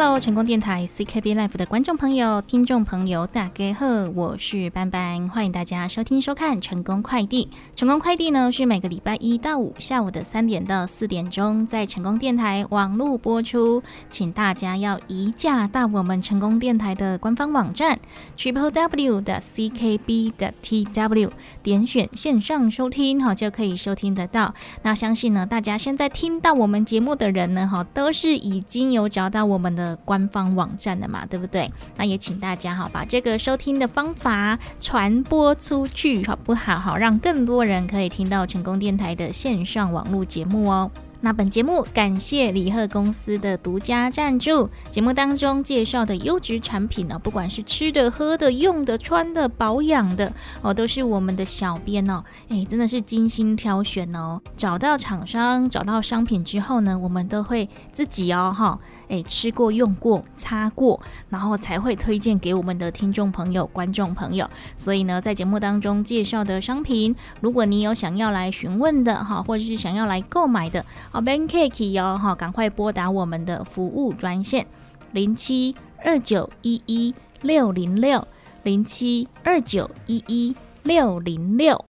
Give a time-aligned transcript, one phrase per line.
[0.00, 3.84] Hello，成功电台 CKB Life 的观众朋友、听众朋友，大家好，
[4.14, 7.48] 我是班班，欢迎大家收听收看成功快递。
[7.74, 17.98] 成功快递呢是每个礼拜一到五下午的三点到四点钟，在成功电台网络播出，请大家要移驾到我们成功电台的官方网站
[18.36, 21.30] triple w 的 CKB 的 TW，
[21.64, 24.54] 点选线上收听，哈就可以收听得到。
[24.82, 29.74] 那相信呢，大家现在听到我们节目的人呢，哈都是已经有找到我们。
[29.74, 31.70] 的官方网站的嘛，对不对？
[31.96, 36.78] 那也请大家哈，把这个收听的方法传播出去，好不好？
[36.78, 40.90] 好，让更多人可以听到成功电台的线上网络节目哦。
[41.20, 44.70] 那本节目感谢李贺公司的独家赞助。
[44.88, 54.40] 节目当中介绍的优质产品呢，不管是吃的、喝的、用的、穿的、保养的哦，都是我们的小编哦，哎，真的是精心挑选哦。
[54.56, 64.48] 找到厂商、找到商品之后呢，我们都会自己哦，哈，哎，吃过、用过、擦过，然后才会推荐给我们的听众朋友、观众朋友。
[64.76, 70.86] 所以呢，在节目当中介绍的商品，如果你有想要来询问的哈，或者是想要来购买的。
[71.10, 74.66] 好，Bankcake 哟，哈，赶快拨打我们的服务专线
[75.12, 78.26] 零七二九一一六零六
[78.62, 81.87] 零七二九一一六零六。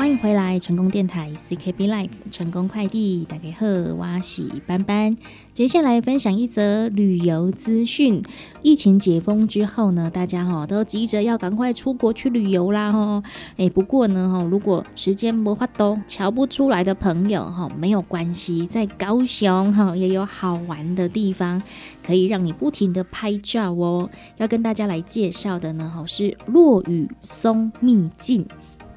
[0.00, 5.14] 欢迎回来，成功电台 CKB Life 成功快递，大家好，哇喜班班。
[5.52, 8.22] 接下来分享一则旅游资讯。
[8.62, 13.22] 疫情解封之后呢，大家哈都急着要赶快出国去旅游啦哈。
[13.58, 21.62] 哎，不过呢哈，如果时间不发都瞧不出来的朋友哈，没有关系，在高雄哈也有好玩的地方，
[22.02, 24.08] 可以让你不停的拍照哦。
[24.38, 28.46] 要跟大家来介绍的呢哈是落雨松秘境。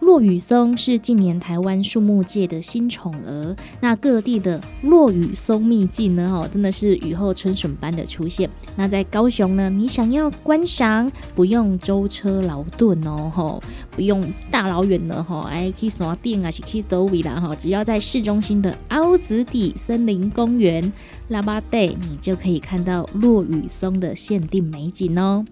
[0.03, 6.29] 落羽松是近年台湾树木界的新宠儿，那各地的落羽松秘境呢？
[6.29, 8.49] 哈，真的是雨后春笋般的出现。
[8.75, 20.91] 那在高雄呢，你想要观赏，不用舟车劳顿哦，吼，不用大老远的吼，哎，可以刷电啊，是可以都位啦，哈，只要在市中心的凹子底森林公园
[21.29, 25.45] 拉巴带你就可以看到落羽松的限定美景哦。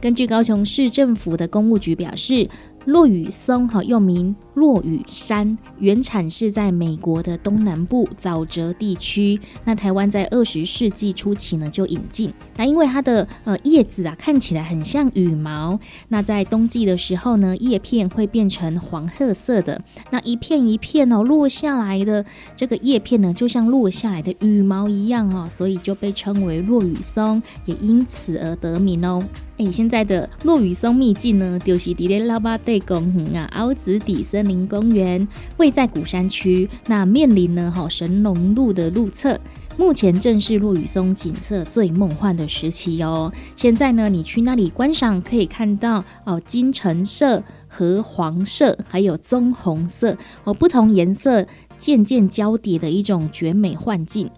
[0.00, 2.48] 根据高雄市政府的公务局表示。
[2.86, 9.38] 骆羽松哈又名落羽山，原产是在美国的东南部沼泽地区。
[9.64, 12.32] 那台湾在二十世纪初期呢就引进。
[12.56, 15.78] 那因为它的呃叶子啊看起来很像羽毛，
[16.08, 19.78] 那在冬季的时候呢叶片会变成黄褐色的。
[20.10, 22.24] 那一片一片哦落下来的
[22.56, 29.22] 这个叶片呢就像落下来的羽毛一样哦，所以就被称为落羽松，也因此而得名哦。
[29.58, 35.26] 哎，现在的落羽松秘境呢，就是伫咧拉巴地公园啊，凹子底森林公园，
[35.56, 39.38] 位在古山区，那面临呢哈神农路的路侧，
[39.76, 43.32] 目前正是落羽松景色最梦幻的时期哦。
[43.54, 51.46] 现在呢，你去那里观赏，可以看到哦金橙色和黄色，还有棕红色哦不同颜色
[51.76, 54.30] 渐渐交叠的一种绝美幻境。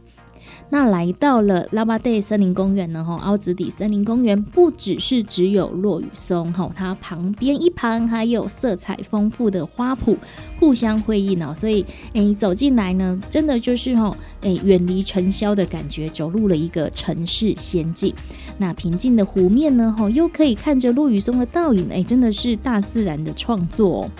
[0.70, 3.02] 那来到了拉巴蒂森林公园呢？
[3.02, 10.16] 哈，凹子底森林公园不只是只有落雨松，哈，它旁边一旁还有色彩丰富的花圃，
[10.60, 11.54] 互相辉映哦。
[11.54, 18.14] 所以，哎，走进来呢，真的就是哈，哎，远离尘嚣的感觉，走入了一个城市仙境。
[18.58, 19.94] 那平静的湖面呢？
[19.96, 24.10] 吼，又可以看着落雨松的倒影，哎，真的是大自然的创作哦。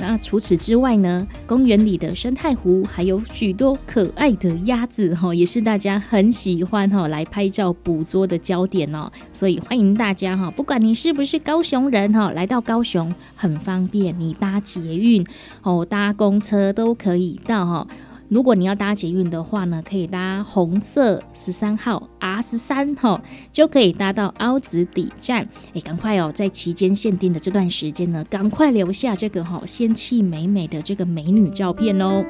[0.00, 9.12] 那除此之外呢，公园里的生态湖还有许多可爱的鸭子哈，也是大家很喜欢哈来拍照捕捉的焦点哦。
[9.32, 15.24] 所以欢迎大家哈，不管你是不是高雄人哈，来到高雄很方便，你搭捷运
[15.62, 17.86] 哦，搭公车都可以到哈。
[18.30, 23.20] 如果你要搭捷运的话呢，可以搭红色十三号 R 十三号，
[23.50, 25.48] 就可以搭到凹子底站。
[25.74, 32.24] 哎，赶快哦，在期间限定的这段时间呢，赶快留下这个哈仙气美美的这个美女照片哦。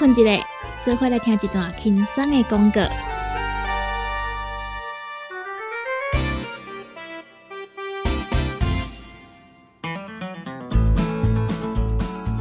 [0.00, 0.46] 困一下，
[0.82, 2.80] 做回来听一段轻松的广告。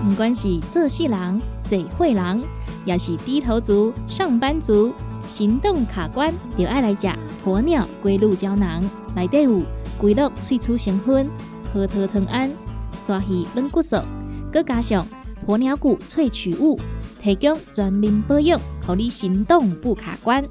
[0.08, 2.42] 不管是做事人、嘴会人，
[2.86, 4.94] 也是低头族、上班族。
[5.28, 7.10] 行动卡关，就爱来吃
[7.44, 8.82] 鸵鸟龟鹿胶囊，
[9.14, 9.62] 内底有
[10.00, 11.30] 龟鹿萃取成分，
[11.74, 12.50] 核桃藤胺、
[12.98, 13.98] 鲨鱼软骨素，
[14.50, 15.06] 佮加上
[15.46, 16.80] 鸵鸟骨萃取物，
[17.22, 20.44] 提供全面保养，让你行动不卡关。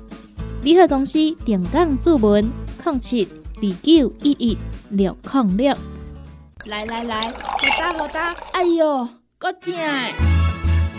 [0.62, 2.48] 联合公司定岗注文：
[2.84, 4.58] 零七二九一一
[4.90, 5.76] 六零六。
[6.66, 7.34] 来来来，好
[7.78, 9.72] 打好打，哎哟，够痛！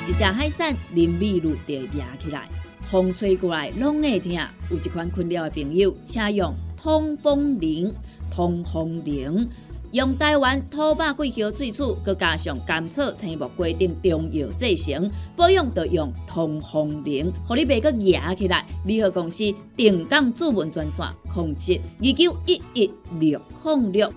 [0.08, 2.50] 一只海扇林密路就压起来，
[2.90, 4.34] 风吹过来拢会痛。
[4.72, 7.94] 有一款困扰的朋友，请用通风铃。
[8.32, 9.50] 通风铃
[9.92, 18.64] 用台湾土白桂花萃取，佮加上甘草、青木规定中药制成，保养要用通风铃，互你袂佮压起来。
[18.86, 24.14] 联合公司定岗主文专线：控七二九一一六零六。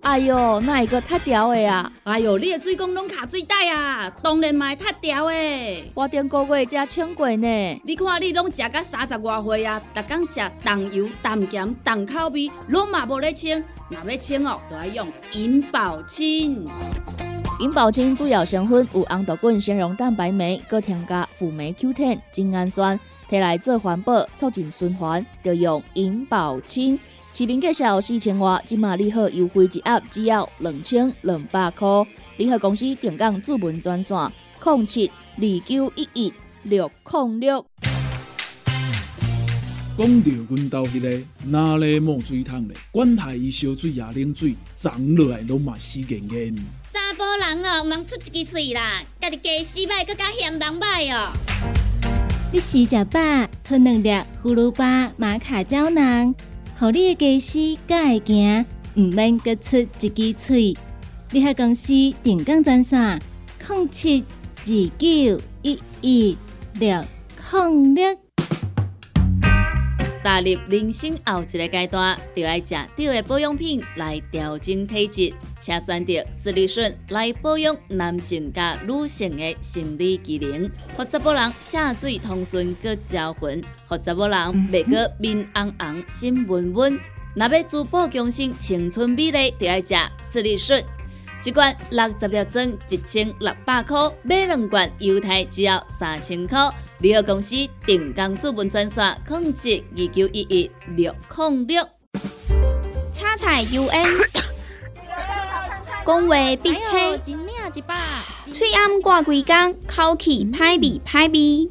[0.00, 1.92] 哎哟，那一个太屌的啊！
[2.04, 5.92] 哎哟，你的水工拢卡水袋啊，当然嘛太屌的。
[5.92, 7.80] 我顶个月才称过呢。
[7.84, 13.62] 你看你拢食到三十外岁啊，逐工食重油、重咸、重口味，拢嘛无咧称。
[13.90, 16.64] 若要称哦，就要用银保清。
[17.58, 22.98] 银保清主要成分有红豆根、纤溶蛋白酶，搁添加辅酶 Q10、精氨酸，
[23.28, 26.98] 摕来做环保、促进循环，就用银保清。
[27.38, 31.86] 视频介绍四千瓦，今马利好优惠一盒只要两千两百块。
[32.36, 34.18] 联合公司定岗主文专线：
[34.64, 36.32] 零七二九一一
[36.64, 37.64] 六零六。
[39.96, 42.76] 讲到阮兜迄个哪里冒水桶咧？
[42.90, 46.52] 管他伊烧水也冷水，长落来拢嘛死严严。
[46.92, 51.30] 查甫人哦，毋通出一支嘴啦，家己家洗歹，更加嫌人歹哦。
[52.52, 53.20] 你食食饱，
[53.62, 54.10] 吞两粒
[54.42, 56.34] 葫芦巴、玛卡胶囊。
[56.80, 58.64] 互你的家私才会行，
[58.94, 60.76] 毋免各出一支嘴。
[61.32, 61.92] 你害公司
[62.22, 63.20] 定岗专线：
[63.68, 64.24] 零七
[64.64, 64.64] 二
[64.96, 66.38] 九一一
[66.78, 67.04] 六
[67.36, 68.16] 控六。
[70.22, 76.12] 踏入人生后一个阶段，就要食对的保养品来调整体质，请选择
[76.42, 83.62] 斯利顺来保养男性加女性的生理机能，或者某人下水通顺个招魂。
[83.86, 84.38] 或者某人
[84.70, 87.00] 袂过面红红、心温温，
[87.34, 90.84] 若要珠宝强身、青春美丽，就要食斯利顺。
[91.44, 96.58] 一罐六十粒装，一千六百块；买两罐，犹太只要三千块。
[96.98, 97.54] 联合公司
[97.86, 101.88] 定岗资本专线：控制二九一一六零六。
[103.10, 104.47] 叉彩 UN，
[106.08, 107.20] 讲话必切，
[108.50, 111.70] 嘴暗挂几工，口气歹味歹味。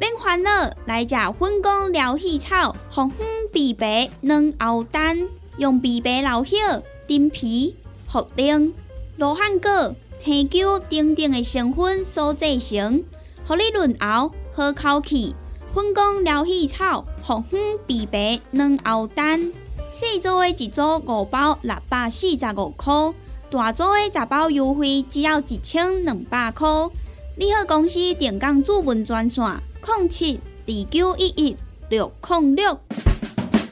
[0.00, 0.50] 免烦恼，
[0.86, 5.28] 来食粉工疗气草，红粉枇杷软后蛋，
[5.58, 6.56] 用枇杷老血、
[7.06, 7.76] 丁皮、
[8.10, 8.72] 茯苓、
[9.18, 13.04] 罗汉果、青椒等等的成分所制成，
[13.46, 15.36] 互你润喉好口气。
[15.72, 19.52] 粉工疗气草，红粉枇杷软后蛋，
[19.92, 23.14] 细组的一组五包六百四十五块，
[23.48, 26.68] 大组的十包优惠只要一千两百块。
[27.36, 29.44] 你好，公司电工主文专线。
[29.98, 31.56] 零七二九一一
[31.88, 32.76] 六零六。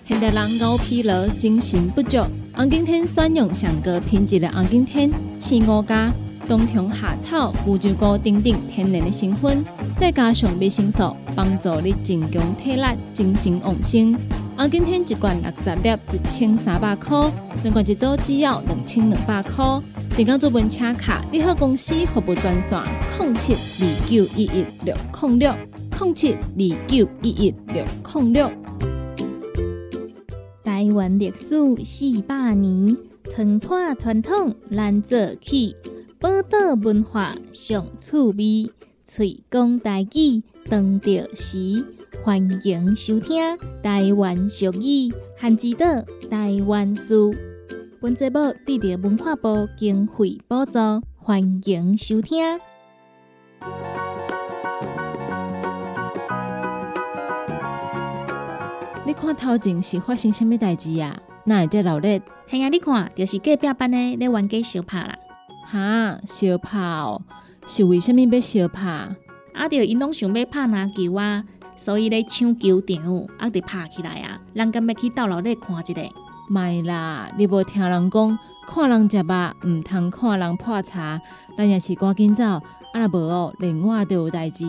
[0.06, 2.18] 现代人熬疲劳、精神不足，
[2.54, 5.10] 红景天选用上个品质的红景天，
[5.40, 6.12] 青五加
[6.46, 9.64] 冬虫夏草、乌鸡菇等等天然的成分，
[9.98, 14.16] 再加上维生素，帮助你增强体力、精神旺盛。
[14.56, 17.28] 红景天一罐六十粒，一千三百块；
[17.64, 19.82] 两罐一组只要两千两百块。
[20.14, 22.80] 电工做本车卡，你好公司服务专线：
[23.18, 25.52] 零七二九一一六零六。
[26.00, 27.84] 零七二九一一六
[28.14, 28.52] 零六。
[30.62, 32.96] 台湾历史四百年，
[33.34, 35.74] 传统传统难做起，
[36.20, 38.70] 宝岛文化上趣味，
[39.04, 41.84] 吹讲大语当着时，
[42.24, 43.36] 欢迎收听
[43.82, 45.84] 台湾俗语，汉字岛
[46.30, 47.34] 台湾书。
[48.00, 50.78] 本节目得到文化部经费补助，
[51.18, 52.58] 欢迎收听。
[59.04, 61.20] 你看头前是发生什么代志啊？
[61.44, 62.22] 那会这闹热？
[62.48, 65.14] 系啊，你看，就是隔壁班的咧玩家相拍啦。
[65.66, 67.20] 哈，相拍哦，
[67.66, 69.14] 是为什么要相拍？
[69.52, 71.44] 啊，着因拢想要拍篮球啊，
[71.76, 74.40] 所以咧抢球场，啊，得拍起来啊。
[74.52, 76.00] 人敢要去斗楼咧看一下？
[76.48, 81.20] 卖啦，你无听人讲，看人食肉，毋通看人破茶。
[81.56, 82.62] 咱也是赶紧走，啊
[82.94, 84.66] 若无哦，另外就有代志。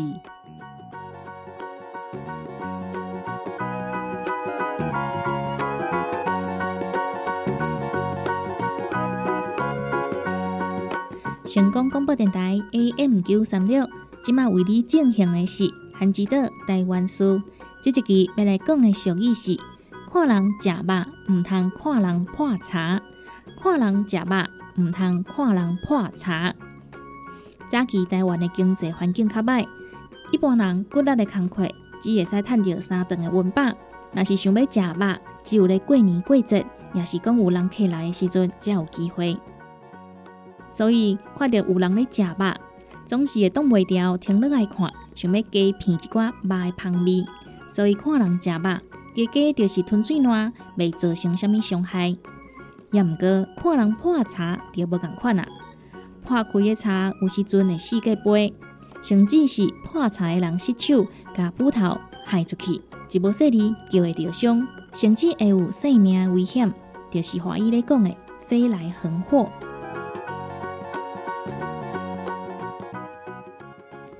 [11.46, 13.88] 成功广播电台 AM 九三六，
[14.24, 15.64] 今麦为你进行的是
[15.98, 17.42] 韩吉的台湾书，
[17.82, 19.58] 这一期要来讲的俗语是：
[20.12, 23.00] 看人食肉，毋通看人破茶；
[23.62, 24.46] 看人食肉，
[24.78, 26.54] 毋通看人破茶。
[27.70, 29.66] 早期台湾的经济环境较歹，
[30.32, 31.66] 一般人骨力的工课
[32.02, 33.64] 只会使趁到三顿的温饱。
[34.12, 39.38] 若是想要食肉，只有咧过年过节，也是讲有人客来的时阵才有机会。
[40.70, 42.54] 所以看到有人咧食肉，
[43.06, 44.92] 总是会挡袂掉停落来看。
[45.16, 47.26] 想要加片一寡肉的香味，
[47.68, 52.16] 所以看人食肉，加加就是吞水烂，未造成虾米伤害。
[52.92, 55.48] 也毋过看人破茶就无共款啊，
[56.24, 58.54] 破开的茶有时阵会四界杯，
[59.02, 62.82] 甚至是破茶的人失手，甲斧头害出去，
[63.12, 66.72] 一无细哩就会着伤，甚至会有性命危险。
[67.10, 68.14] 就是华语咧讲的
[68.46, 69.50] 飞来横祸。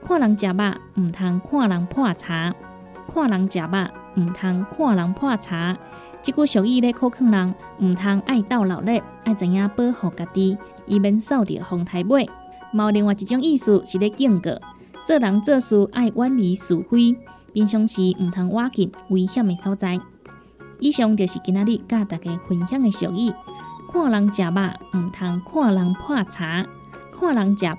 [0.08, 0.54] 看人食肉，
[0.98, 2.54] 毋通看人破茶；
[3.12, 3.68] 看人食肉，
[4.16, 5.76] 毋通看人破茶。
[6.22, 12.30] 即句俗语咧，考劝人毋通爱到老咧，爱知影保护家己，以免受到风台尾。
[12.72, 14.52] 有另外一种意思是咧警告：
[15.04, 17.18] 做人做事爱远离是非，
[17.54, 20.00] 平常时毋通挖进危险的所在。
[20.80, 23.34] 以上就是今仔日甲大家分享的俗语：
[23.92, 24.52] 看人食肉，
[24.94, 26.64] 毋通看人破茶；
[27.20, 27.76] 看人食肉。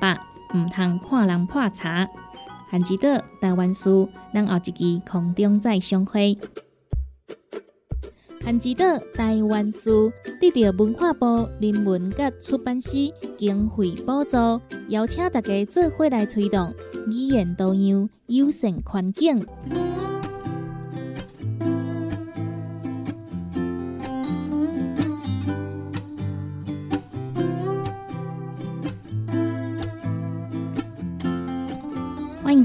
[0.57, 2.09] 毋通看人破茶，
[2.71, 6.39] 韩记得台湾书，咱后一期空中再相会。
[8.43, 10.11] 韩记得台湾书
[10.41, 12.91] 得到文化部人文甲出版社
[13.37, 14.37] 经费补助，
[14.89, 16.73] 邀请大家做伙来推动
[17.09, 19.45] 语言多样、友善环境。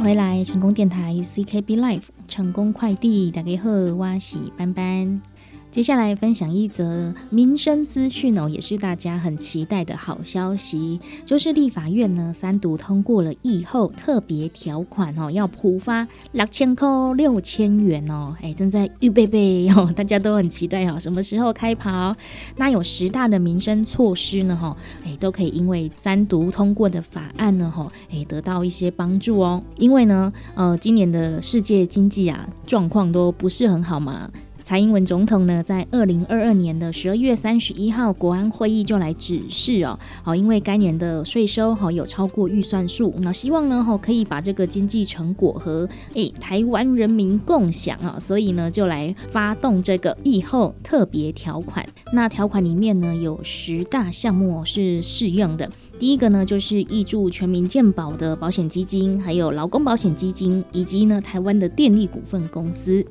[0.02, 5.22] 回来，成功电台 CKB Life，成功快递，大家好，我是班班。
[5.72, 22.14] 接下来分享一则民生资讯哦，也是大家很期待的好消息，就是立法院呢三读通过了疫后特别条款哦，要普发六千块六千元哦，哎，正在预备备哦， 大家都很期待哦，什么时候开跑？
[22.58, 24.76] 那有十大的民生措施呢哈，
[25.06, 34.30] 哎，都可以因为三读通过的法案呢哈，哎，得到一些帮助哦，因为呢，呃，今年的世界经济啊状况都不是很好嘛。
[34.64, 51.86] 蔡英文总统呢，在二零二二年的十二月三十一号国安会议就来指示哦，好，因为该年的税收哈有超过预算数，那希望呢哈可以把这个经济成果和诶台湾人民共享啊，所以呢就来发动这个疫后特别条款。
[52.14, 63.06] 那条款里面呢有十大项目是适用的，第一个呢就是挹注全民健保的保险基金，还有劳工保险基金，以及呢台湾的电力股份公司。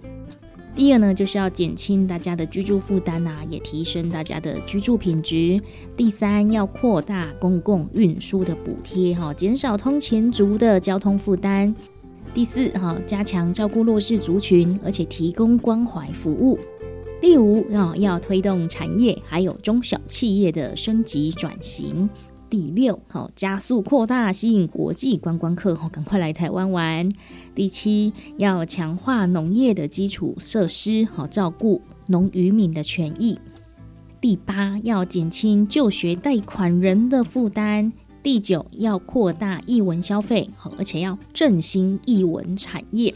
[0.80, 5.60] 第二呢，就是要减轻大家的居住负担呐，也提升大家的居住品质。
[5.94, 11.76] 第三，要扩大公共运输的补贴，哈，减少通勤族的交通负担。
[12.32, 16.58] 第四，哈，加强照顾弱势族群，而且提供关怀服务。
[17.20, 22.08] 第五，啊，要推动产业还有中小企业的升级转型。
[22.50, 27.08] 第六，好加速扩大吸引国际观光客，好赶快来台湾玩。
[27.54, 33.38] 第七，要强化农业的基础设施，好照顾农渔民的权益。
[34.20, 37.92] 第八，要减轻就学贷款人的负担。
[38.20, 43.14] 第九，要扩大译文消费，好而且要振兴译文产业。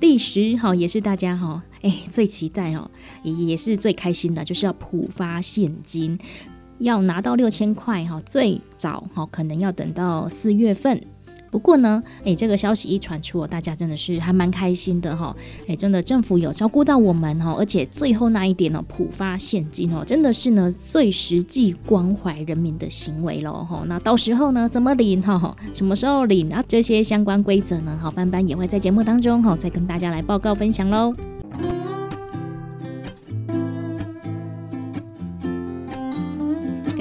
[0.00, 2.90] 第十，好也是大家哈哎最期待哦，
[3.22, 6.18] 也也是最开心的，就是要普发现金。
[6.78, 11.00] 要拿到六千块哈，最早哈可能要等到四月份。
[11.50, 15.32] 不过呢，诶，这个消息一传出，大家真的是还蛮开心的哈。
[15.68, 23.84] 诶，真的政府有照顾到我们哈，而且最后那一点呢，普发现金哦，真的是呢最实际关怀人民的行为喽哈。
[23.86, 25.56] 那到时候呢，怎么领哈？
[25.72, 26.60] 什么时候领啊？
[26.66, 31.14] 这些相关规则呢，好班班也会在节目当中哈，再跟大家来报告分享喽。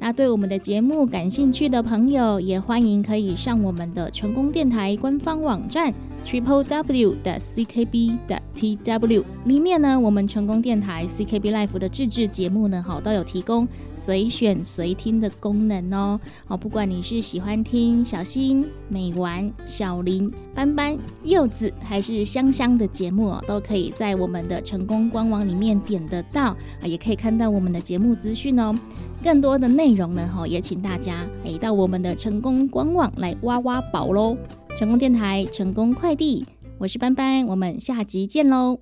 [0.00, 5.92] 那对我们的节目感兴趣的朋友，也欢迎可以上我们的成功电台官方网站
[6.24, 16.20] triple w 的 c k b 的 t w 里面呢，我们成功电台 C K B Life 的自制节目呢，哈，都有提供随选随听的功能哦。
[16.48, 28.74] 哦，不管你是喜欢听小新、美丸、小林、斑斑、柚子，还是香香的节目，都可以在我们的成功官网里面点得到啊，也可以看到我们的节目资讯哦。
[29.22, 34.36] 更多的内容呢，哈，也请大家诶到我们的成功官网来挖挖宝喽。
[34.78, 36.46] 成功电台，成功快递，
[36.78, 38.78] 我是班班，我们下集见喽。